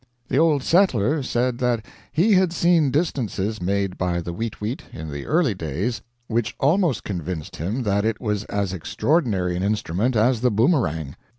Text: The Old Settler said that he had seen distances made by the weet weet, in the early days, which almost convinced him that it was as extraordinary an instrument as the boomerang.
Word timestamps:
The 0.29 0.39
Old 0.39 0.63
Settler 0.63 1.21
said 1.21 1.59
that 1.59 1.85
he 2.11 2.33
had 2.33 2.51
seen 2.51 2.89
distances 2.89 3.61
made 3.61 3.99
by 3.99 4.19
the 4.19 4.33
weet 4.33 4.59
weet, 4.59 4.81
in 4.91 5.11
the 5.11 5.27
early 5.27 5.53
days, 5.53 6.01
which 6.25 6.55
almost 6.59 7.03
convinced 7.03 7.57
him 7.57 7.83
that 7.83 8.03
it 8.03 8.19
was 8.19 8.43
as 8.45 8.73
extraordinary 8.73 9.55
an 9.55 9.61
instrument 9.61 10.15
as 10.15 10.41
the 10.41 10.49
boomerang. 10.49 11.15